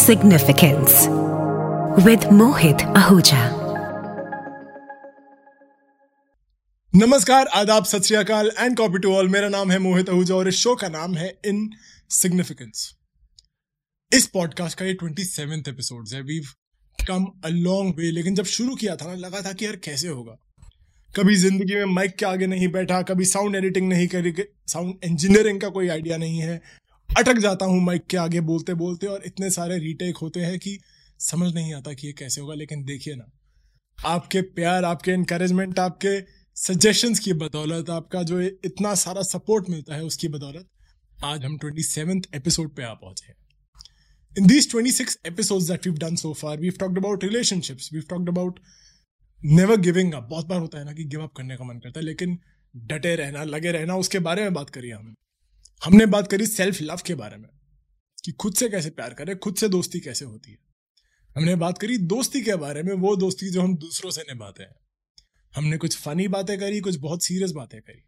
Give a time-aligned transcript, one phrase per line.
[0.00, 0.92] Significance.
[2.04, 3.40] With Mohit Ahuja.
[6.92, 10.56] नमस्कार, आदाब, सत श्रीकाल एंड कॉपी टू ऑल मेरा नाम है मोहित आहूजा और इस
[10.56, 11.68] शो का नाम है इन
[12.10, 12.90] सिग्निफिकेंस
[14.12, 16.40] इस पॉडकास्ट का ये ट्वेंटी सेवेंथ एपिसोड है। We
[16.98, 20.08] come a long way लेकिन जब शुरू किया था ना, लगा था कि यार कैसे
[20.08, 20.38] होगा?
[21.14, 24.34] कभी ज़िंदगी में माइक के आगे नहीं बैठा, कभी साउंड एडिटिंग नहीं करी
[24.68, 26.60] साउंड इंजीनियरिंग का कोई आइडिया नहीं है।
[27.18, 30.78] अटक जाता हूँ माइक के आगे बोलते बोलते और इतने सारे रीटेक होते हैं कि
[31.20, 33.24] समझ नहीं आता कि ये कैसे होगा, लेकिन देखिए ना,
[33.98, 36.20] आपके प्यार, आपके इंकरेजमेंट आपके
[36.56, 40.68] सजेशंस की बदौलत, आपका जो इतना सारा सपोर्ट मिलता है उसकी बदौलत
[41.24, 43.36] आज हम ट्वेंटी सेवेंथ एपिसोड पे आ पहुँचे हैं।
[44.34, 48.04] In these twenty six episode that we've done so far we've talked about relationships we've
[48.10, 48.60] talked about
[49.42, 52.00] never giving up बहुत बार होता है ना कि गिव अप करने का मन करता
[52.00, 52.38] है, लेकिन
[52.74, 55.14] डटे रहना, लगे रहना, उसके बारे में बात करिए हमने।
[55.84, 57.48] हमने बात करी सेल्फ लव के बारे में,
[58.24, 60.58] कि खुद से कैसे प्यार करें, खुद से दोस्ती कैसे होती है।
[61.36, 64.74] हमने बात करी दोस्ती के बारे में, वो दोस्ती जो हम दूसरों से निभाते हैं।
[65.54, 68.04] हमने कुछ फनी बातें करी, कुछ बहुत सीरियस बातें करी।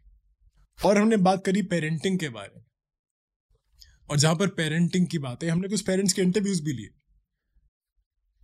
[0.85, 2.65] और हमने बात करी पेरेंटिंग के बारे में।
[4.09, 6.89] और जहाँ पर पेरेंटिंग की बात है, हमने कुछ पेरेंट्स के इंटरव्यूज़ भी लिए।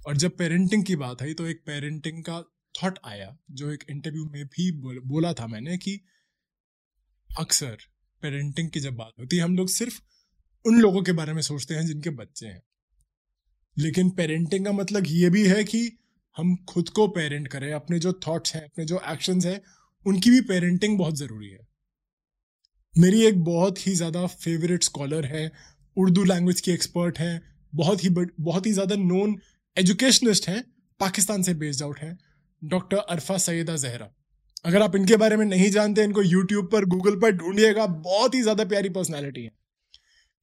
[0.08, 2.42] और जब पेरेंटिंग की बात आई तो एक पेरेंटिंग का
[2.84, 6.02] थॉट आया, जो एक इंटरव्यू में भी बोला था मैंने कि
[7.40, 7.78] अक्सर
[8.22, 10.00] पेरेंटिंग की जब बात होती है, हम लोग सिर्फ़
[10.66, 12.62] उन लोगों के बारे में सोचते हैं जिनके बच्चे हैं।
[13.78, 15.82] लेकिन पेरेंटिंग का मतलब ये भी है कि
[16.38, 19.62] हम खुद को पेरेंट करें, अपने जो थॉट्स हैं, अपने जो एक्शंस हैं,
[20.06, 21.68] उनकी भी पेरेंटिंग बहुत ज़रूरी है।
[22.94, 25.52] मेरी एक बहुत ही ज़्यादा फेवरेट स्कॉलर है,
[25.98, 27.42] उर्दू लैंग्वेज की एक्सपर्ट हैं,
[27.74, 29.40] बहुत ही बहुत ही ज़्यादा नोन
[29.78, 30.64] एजुकेशनिस्ट हैं,
[31.00, 32.18] पाकिस्तान से बेस्ड आउट हैं
[32.62, 34.10] डॉक्टर अरफा सैदा जहरा।
[34.66, 38.42] अगर आप इनके बारे में नहीं जानते, इनको यूट्यूब पर गूगल पर ढूंढिएगा। बहुत ही
[38.42, 39.52] ज़्यादा प्यारी पर्सनैलिटी है।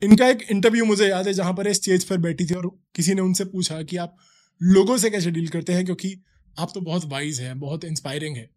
[0.02, 3.20] इनका एक इंटरव्यू मुझे याद है, जहाँ पर स्टेज पर बैठी थी और किसी ने
[3.20, 4.16] उनसे पूछा कि आप
[4.62, 6.22] लोगों से कैसे डील करते हैं, क्योंकि
[6.58, 8.50] आप तो बहुत वाइज हैं, बहुत इंस्पायरिंग है।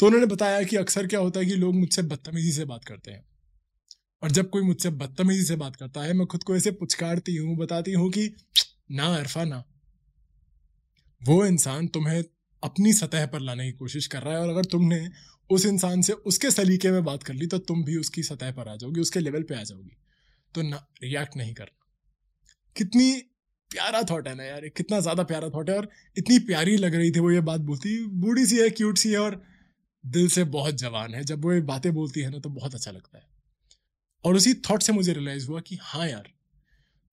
[0.00, 3.10] तो उन्होंने बताया कि अक्सर क्या होता है कि लोग मुझसे बदतमीजी से बात करते
[3.10, 3.24] हैं।
[4.22, 7.56] और जब कोई मुझसे बदतमीजी से बात करता है, मैं खुद को ऐसे पुचकारती हूँ,
[7.56, 8.34] बताती हूँ कि,
[8.90, 9.64] ना अरफा ना।
[11.22, 12.24] वो इंसान तुम्हें
[12.64, 15.08] अपनी सतह पर लाने की कोशिश कर रहा है और अगर तुमने
[15.50, 18.68] उस इंसान से उसके सलीके में बात कर ली तो तुम भी उसकी सतह पर
[18.68, 19.96] आ जाओगी, उसके लेवल पे आ जाओगी।
[20.54, 21.80] तो ना रिएक्ट नहीं करना।
[22.76, 23.12] कितनी
[23.70, 27.10] प्यारा थॉट है ना यार कितना ज़्यादा प्यारा थॉट है और इतनी प्यारी लग रही
[27.10, 29.40] थी वो ये बात बोलती। बूढ़ी सी है क्यूट सी है और
[30.04, 32.90] दिल से बहुत जवान है। जब वो ये बातें बोलती है ना तो बहुत अच्छा
[32.90, 33.24] लगता है।
[34.24, 36.28] और उसी थॉट से मुझे रियलाइज़ हुआ कि हाँ यार,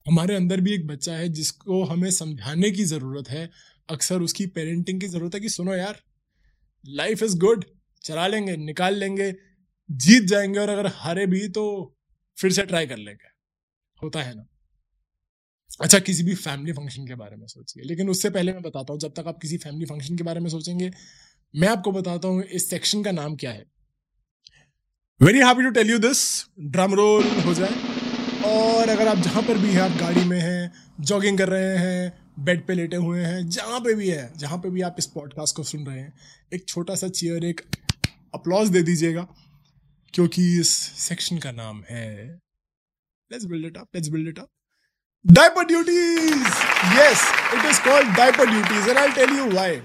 [0.06, 3.50] हमारे अंदर भी एक बच्चा है जिसको हमें समझाने की ज़रूरत है
[3.92, 6.02] अक्सर उसकी पेरेंटिंग की ज़रूरत है कि सुनो यार
[6.86, 7.66] लाइफ इज़ गुड
[8.04, 9.36] चला लेंगे, निकाल लेंगे,
[9.92, 11.98] जीत जाएँगे और अगर हारे भी तो
[12.38, 13.28] फिर से ट्राई कर लेंगे।
[14.04, 14.46] होता है ना?
[15.82, 19.00] अच्छा किसी भी फैमिली फ़ंक्शन के बारे में सोचिए। लेकिन उससे पहले मैं बताता हूँ,
[19.00, 20.92] जब तक आप किसी फैमिली फ़ंक्शन के बारे में सोचेंगे,
[21.56, 23.66] मैं आपको बताता हूँ इस सेक्शन का नाम क्या है।
[25.22, 27.74] Very happy to tell you this drum roll हो जाए।
[28.46, 32.21] और अगर आप जहाँ पर भी हैं, आप गाड़ी में हैं जॉगिंग कर रहे हैं
[32.38, 35.56] बेड पे लेटे हुए हैं, जहाँ पे भी है, जहाँ पे भी आप इस पॉडकास्ट
[35.56, 36.14] को सुन रहे हैं,
[36.54, 37.62] एक छोटा सा चेयर एक
[38.34, 39.28] अप्लॉज दे दीजिएगा,
[40.14, 40.70] क्योंकि इस
[41.00, 42.40] सेक्शन का नाम है
[43.32, 44.48] let's build it up let's build it up
[45.26, 46.48] diaper duties
[46.96, 47.22] yes
[47.54, 49.82] it is called diaper duties and I tell you why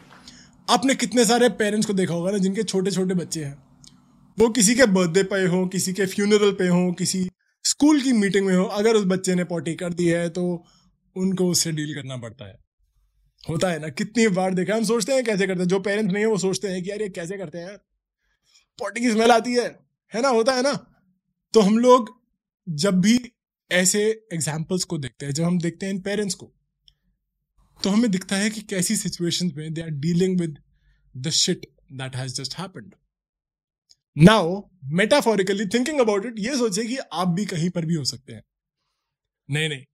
[0.69, 3.57] आपने कितने सारे पेरेंट्स को देखा होगा ना, जिनके छोटे छोटे बच्चे हैं।
[4.39, 7.28] वो किसी के बर्थडे पे हो, किसी के फ्यूनरल पे हो, किसी
[7.65, 10.65] स्कूल की मीटिंग में हो, अगर उस बच्चे ने पॉटी कर दी है तो
[11.16, 12.54] उनको उससे डील करना पड़ता है।
[13.49, 16.25] होता है ना, कितनी बार देखा हम सोचते हैं कैसे करते हैं, जो पेरेंट्स नहीं
[16.25, 17.77] है, वो सोचते हैं कि यार ये कैसे करते हैं।
[18.78, 19.69] पॉटी की स्मेल आती है
[20.12, 20.72] है ना, होता है ना।
[21.54, 22.15] तो हम लोग
[22.69, 23.19] जब भी
[23.71, 26.53] ऐसे एग्जाम्पल्स को देखते हैं, जब हम देखते हैं इन पेरेंट्स को
[27.81, 30.59] तो हमें दिखता है कि कैसी सिचुएशंस में they are dealing with
[31.16, 32.94] the shit that has just happened
[34.16, 34.60] now
[34.93, 38.43] metaphorically thinking about it ये सोचे कि आप भी कहीं पर भी हो सकते हैं।
[39.50, 39.84] नहीं नहीं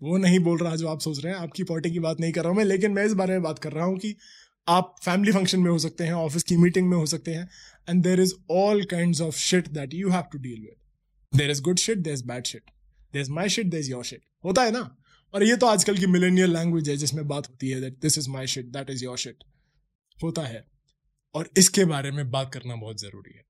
[0.00, 2.40] वो नहीं बोल रहा जो आप सोच रहे हैं। आपकी पार्टी की बात नहीं कर
[2.40, 4.14] रहा हूँ मैं, लेकिन मैं इस बारे में बात कर रहा हूँ कि
[4.68, 7.48] आप फैमिली फ़ंक्शन में हो सकते हैं ऑफ़िस की मीटिंग में हो सकते हैं
[7.88, 11.62] and there is all kind of shit that you have to deal with there is
[11.62, 12.70] good shit there is bad shit
[13.12, 14.96] there is my shit there is your shit होता है ना?
[15.34, 18.28] और ये तो आजकल की मिलेनियल लैंग्वेज है जिसमें बात होती है that this is
[18.30, 19.44] my shit that is your shit
[20.16, 20.64] होता है।
[21.34, 23.44] और इसके बारे में बात करना बहुत ज़रूरी है।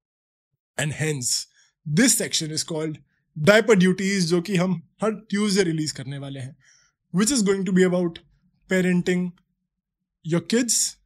[0.79, 1.47] And hence
[1.87, 2.97] this section is called
[3.41, 6.57] diaper duties जो कि हम हर ट्यूजडे रिलीज़ करने वाले हैं
[7.15, 8.19] which is going to be about
[8.71, 9.31] parenting
[10.25, 10.97] your kids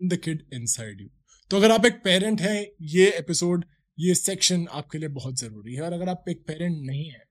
[0.00, 1.08] and the kid inside you
[1.50, 3.64] तो अगर आप एक पेरेंट हैं, ये एपिसोड
[3.98, 7.22] ये सेक्शन आपके लिए बहुत ज़रूरी है। और अगर आप एक पेरेंट नहीं है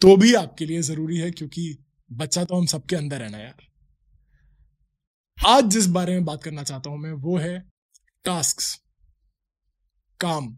[0.00, 1.76] तो भी आपके लिए ज़रूरी है क्योंकि
[2.10, 3.62] बच्चा तो हम सबके अंदर है ना यार।
[5.38, 7.58] आज जिस बारे में बात करना चाहता हूँ मैं, वो है
[8.24, 8.60] टास्क
[10.20, 10.56] काम।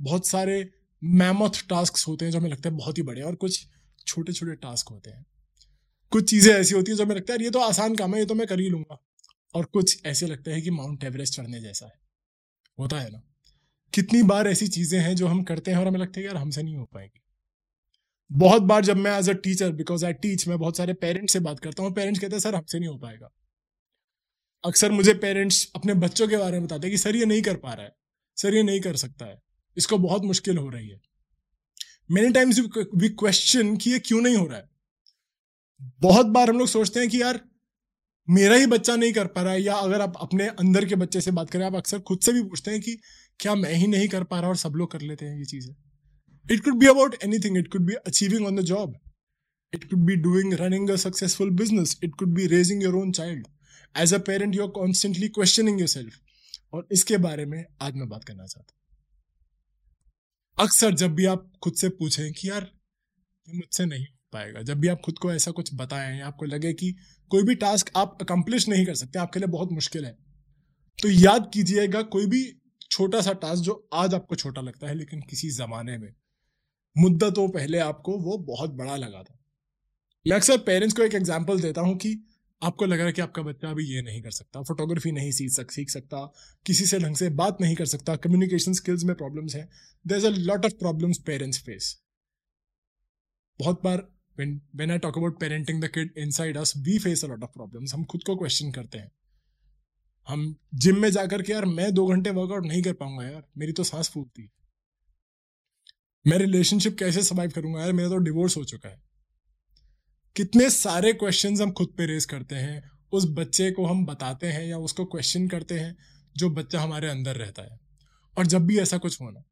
[0.00, 0.62] बहुत सारे
[1.04, 3.66] मैमथ टास्क होते हैं जो हमें लगता है बहुत ही बड़े और कुछ
[4.06, 5.26] छोटे छोटे टास्क होते हैं।
[6.10, 8.26] कुछ चीज़ें ऐसी होती है जो हमें लगता है, ये तो आसान काम है, ये
[8.26, 8.98] तो मैं कर ही लूँगा।
[9.54, 12.00] और कुछ ऐसे लगता है कि माउंट एवरेस्ट चढ़ने जैसा है।
[12.78, 13.22] होता है ना?
[13.94, 16.62] कितनी बार ऐसी चीज़ें हैं जो हम करते हैं और हमें लगता है यार, हमसे
[16.62, 17.20] नहीं हो पाएगी।
[18.32, 21.40] बहुत बार जब मैं as a teacher because I teach मैं बहुत सारे पेरेंट्स से
[21.40, 23.30] बात करता हूँ पेरेंट्स कहते हैं, सर, हमसे नहीं हो पाएगा।
[24.64, 27.56] अक्सर मुझे पेरेंट्स अपने बच्चों के बारे में बताते हैं कि, सर, ये नहीं कर
[27.56, 27.92] पा रहा है।
[28.36, 29.42] सर, ये नहीं कर सकता है।
[29.78, 31.00] इसको बहुत मुश्किल हो रही है।
[32.10, 34.68] मेनी टाइम्स वी क्वेश्चन कि ये क्यों नहीं हो रहा है।
[36.00, 37.40] बहुत बार हम लोग सोचते हैं कि यार,
[38.28, 41.20] मेरा ही बच्चा नहीं कर पा रहा है या अगर आप अपने अंदर के बच्चे
[41.20, 42.96] से बात करें, आप अक्सर खुद से भी पूछते हैं कि
[43.40, 45.74] क्या मैं ही नहीं कर पा रहा और सब लोग कर लेते हैं ये चीज़ें।
[46.46, 48.98] It could be about anything it could be achieving on the job
[49.72, 53.46] it could be doing running a successful business it could be raising your own child
[53.94, 56.18] as a parent you are constantly questioning yourself
[56.72, 58.77] और इसके बारे में आज मैं बात करना चाहता हूँ।
[60.58, 62.70] अक्सर जब भी आप खुद से पूछें कि यार,
[63.46, 66.44] ये मुझसे नहीं हो पाएगा। जब भी आप खुद को ऐसा कुछ बताएँ या आपको
[66.44, 66.90] लगे कि
[67.30, 70.16] कोई भी टास्क आप अकम्पलिश नहीं कर सकते, आपके लिए बहुत मुश्किल है
[70.98, 72.42] तो याद कीजिएगा कोई भी
[72.90, 76.12] छोटा सा टास्क जो आज आपको छोटा लगता है, लेकिन किसी जमाने में।
[76.96, 79.38] मुद्दतों पहले आपको वो बहुत बड़ा लगा था।
[80.26, 82.14] मैं अक्सर पेरेंट्स को एक एग्ज़ाम्पल देता हूँ कि
[82.62, 85.50] आपको लग रहा है कि आपका बच्चा अभी ये नहीं कर सकता फोटोग्राफी नहीं सीख
[85.50, 86.32] सक सीख सकता
[86.66, 89.68] किसी से ढंग से बात नहीं कर सकता कम्युनिकेशन स्किल्स में प्रॉब्लम्स हैं।
[90.06, 92.02] There a lot of problems parents face
[93.60, 94.08] बहुत बार
[94.40, 97.52] when when I talk about parenting the kid inside us, we face a lot of
[97.54, 97.94] problems.
[97.94, 99.10] हम खुद को क्वेश्चन करते हैं।
[100.28, 103.72] हम जिम में जाकर के यार मैं दो घंटे वर्कआउट नहीं कर पाऊँगा यार मेरी
[103.72, 104.48] तो सांस फूकती है
[106.26, 109.07] मैं रिलेशनशिप कैसे सर्वाइव करूँगा यार मेरा तो डिवोर्स हो चुका है।
[110.38, 112.82] कितने सारे क्वेश्चन हम खुद पे रेस करते हैं,
[113.12, 115.96] उस बच्चे को हम बताते हैं या उसको क्वेश्चन करते हैं,
[116.36, 117.78] जो बच्चा हमारे अंदर रहता है।
[118.36, 119.42] और जब भी ऐसा कुछ होना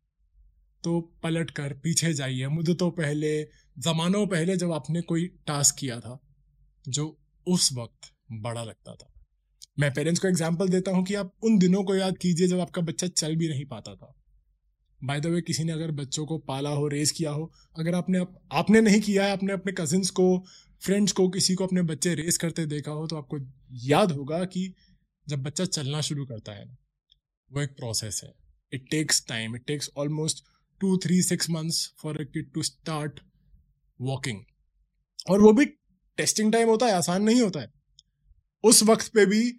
[0.85, 3.43] तो पलट कर पीछे जाइए। मुद्दतों पहले,
[3.77, 6.19] जमानों पहले जब आपने कोई टास्क किया था,
[6.89, 9.13] जो उस वक्त बड़ा लगता था।
[9.79, 12.83] मैं पेरेंट्स को एग्ज़ाम्पल देता हूँ कि आप उन दिनों को याद कीजिए जब आपका
[12.83, 14.13] बच्चा चल भी नहीं पाता था।
[15.05, 18.19] बाय द वे किसी ने अगर बच्चों को पाला हो रेस किया हो, अगर आपने
[18.53, 20.45] आपने नहीं किया है, आपने अपने कजिन्स को
[20.87, 23.39] फ्रेंड्स को किसी को अपने बच्चे रेस करते देखा हो तो आपको
[23.71, 24.75] याद होगा कि
[25.29, 26.79] जब बच्चा चलना शुरू करता है
[27.53, 28.33] वो एक प्रोसेस है।
[28.73, 30.45] It takes time it takes almost
[30.81, 33.21] two three six months for kid to start
[34.01, 34.45] walking
[35.31, 35.65] और वो भी
[36.17, 37.73] टेस्टिंग टाइम होता है आसान नहीं होता है।
[38.65, 39.53] उस वक्त पे भी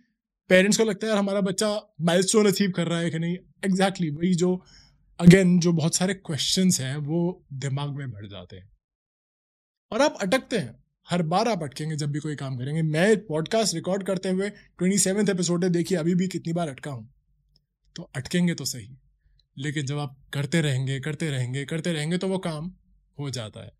[0.49, 3.37] पेरेंट्स को लगता है यार हमारा बच्चा माइलस्टोन अचीव कर रहा है कि नहीं?
[3.65, 4.65] एग्जैक्टली exactly, वही जो
[5.19, 8.69] अगेन जो बहुत सारे क्वेश्चंस हैं वो दिमाग में भर जाते हैं।
[9.91, 13.75] और आप अटकते हैं। हर बार आप अटकेंगे जब भी कोई काम करेंगे। मैं पॉडकास्ट
[13.75, 17.09] रिकॉर्ड करते हुए ट्वेंटी सेवन एपिसोड है, देखिए अभी भी कितनी बार अटका हूँ।
[17.95, 18.89] तो अटकेंगे तो सही,
[19.57, 22.71] लेकिन जब आप करते रहेंगे करते रहेंगे करते रहेंगे तो वो काम
[23.17, 23.71] हो जाता है।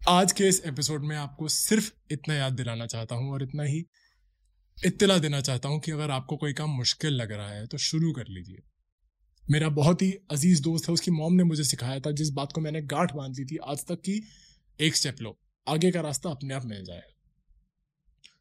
[0.00, 3.84] आज के इस एपिसोड में आपको सिर्फ़ इतना याद दिलाना चाहता हूँ और इतना ही
[4.78, 8.12] इत्तला देना चाहता हूँ कि अगर आपको कोई काम मुश्किल लग रहा है तो शुरू
[8.12, 8.62] कर लीजिए।
[9.44, 12.60] मेरा बहुत ही अज़ीज़ दोस्त है, उसकी मॉम ने मुझे सिखाया था, जिस बात को
[12.60, 14.22] मैंने गांठ बाँध ली थी आज तक की,
[14.80, 17.08] एक स्टेप लो। आगे का रास्ता अपने आप मिल जाएगा।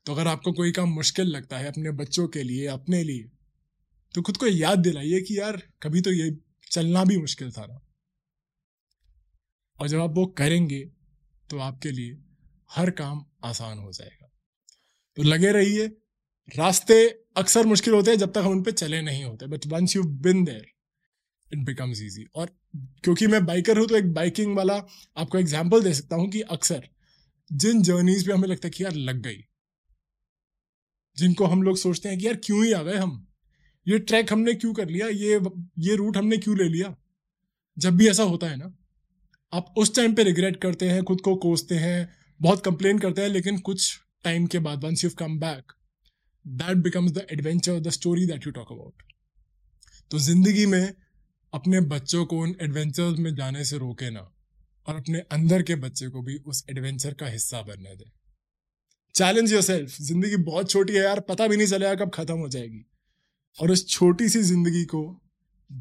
[0.06, 3.30] तो अगर आपको कोई काम मुश्किल लगता है अपने बच्चों के लिए, अपने लिए
[4.16, 6.36] तो खुद को याद दिलाइए कि यार, कभी तो ये
[6.72, 7.80] चलना भी मुश्किल था ना।
[9.80, 10.80] और जब आप वो करेंगे
[11.50, 12.18] तो आपके लिए
[12.70, 14.28] हर काम आसान हो जाएगा।
[15.18, 15.88] तो लगे रहिए,
[16.50, 17.08] रास्ते
[17.38, 20.04] अक्सर मुश्किल होते हैं जब तक हम उन पर चले नहीं होते but once you
[20.04, 20.66] been there
[21.48, 22.56] it becomes easy और
[23.04, 24.76] क्योंकि मैं बाइकर हूँ तो एक बाइकिंग वाला
[25.18, 26.88] आपको एग्ज़ाम्पल दे सकता हूँ कि अक्सर
[27.52, 29.44] जिन जर्नीज पे हमें लगता है कि यार लग गई,
[31.18, 33.28] जिनको हम लोग सोचते हैं कि यार क्यों ही आ गए हम?
[33.88, 35.08] ये ट्रैक हमने क्यों कर लिया?
[35.08, 35.40] ये
[35.80, 36.96] ये रूट हमने क्यों ले लिया?
[37.78, 38.74] जब भी ऐसा होता है ना,
[39.54, 43.30] आप उस टाइम पे रिग्रेट करते हैं, खुद को कोसते हैं, बहुत कंप्लेन करते हैं,
[43.30, 45.72] लेकिन कुछ टाइम के बाद once you come back
[46.48, 49.04] that becomes the adventure the story that you talk about
[50.12, 50.94] तो ज़िंदगी में
[51.54, 54.22] अपने बच्चों को उन एडवेंचर्स में जाने से रोके ना।
[54.88, 58.12] और अपने अंदर के बच्चे को भी उस एडवेंचर का हिस्सा बनने दे।
[59.16, 62.50] चैलेंज योर सेल्फ ज़िंदगी बहुत छोटी है यार, पता भी नहीं चलेगा कब खत्म हो
[62.50, 62.86] जाएगी।
[63.58, 65.04] और उस छोटी सी ज़िंदगी को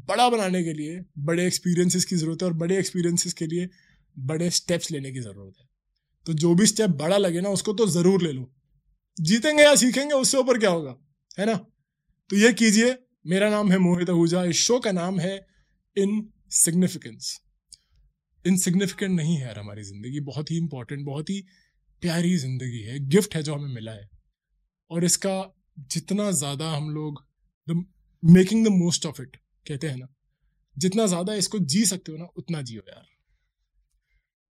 [0.07, 3.69] बड़ा बनाने के लिए, बड़े एक्सपीरियंसेस की ज़रूरत है और बड़े एक्सपीरियंसेस के लिए
[4.17, 5.69] बड़े स्टेप्स लेने की ज़रूरत है।
[6.25, 8.51] तो जो भी स्टेप बड़ा लगे ना, उसको तो ज़रूर ले लो।
[9.17, 10.95] जीतेंगे या सीखेंगे, उससे ऊपर क्या होगा?
[11.39, 11.55] है ना?
[12.29, 15.35] तो ये कीजिए। मेरा नाम है मोहित आहूजा, इस शो का नाम है
[15.97, 17.39] इन सिग्निफिकेंस
[18.45, 21.43] इनसिग्निफिकेंट नहीं है यार हमारी ज़िंदगी। बहुत ही इंपॉर्टेंट बहुत ही
[22.03, 24.09] प्यारी ज़िंदगी है। गिफ्ट है जो हमें मिला है।
[24.91, 25.35] और इसका
[25.91, 27.23] जितना ज़्यादा हम लोग
[27.67, 27.83] the
[28.23, 30.07] making the most of it कहते हैं ना,
[30.77, 33.05] जितना ज़्यादा इसको जी सकते हो ना, उतना जियो यार।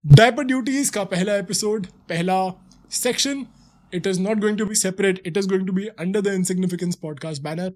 [0.04, 2.36] डायपर ड्यूटीज़ का पहला एपिसोड पहला
[2.92, 3.46] section
[3.92, 6.96] it is not going to be separate it is going to be under the insignificance
[6.96, 7.72] podcast banner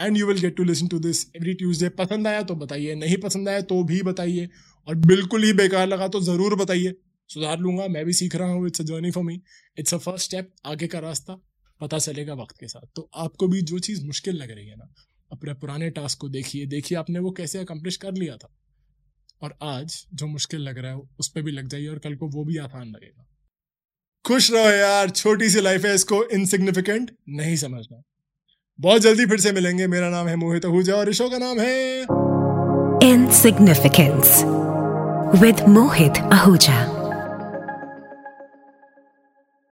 [0.00, 3.16] and you will get to listen to this every Tuesday पसंद आया तो बताइए, नहीं
[3.18, 4.48] पसंद आया तो भी बताइए।
[4.88, 6.94] और बिल्कुल ही बेकार लगा तो ज़रूर बताइए।
[7.30, 9.40] सुधार लूँगा, मैं भी सीख रहा हूँ it's a journey for me
[9.76, 11.34] it's a first step आगे का रास्ता,
[11.80, 14.92] पता चलेगा वक्त के साथ। तो आपको भी जो चीज़ मुश्किल लग रही है ना,
[15.30, 18.54] अपने पुराने टास्क को देखिए। देखिए आपने वो कैसे अकम्प्लिश कर लिया था।
[19.42, 22.28] और आज जो मुश्किल लग रहा है, उस पर भी लग जाइए और कल को
[22.28, 23.26] वो भी आसान लगेगा।
[24.24, 28.02] खुश रहो यार, छोटी सी लाइफ है इसको इनसिग्निफिकेंट नहीं समझना।
[28.80, 32.00] बहुत जल्दी फिर से मिलेंगे। मेरा नाम है मोहित आहूजा और ऋषो का नाम है
[33.10, 34.42] इनसिग्निफिकेंस
[35.42, 37.01] विद मोहित आहूजा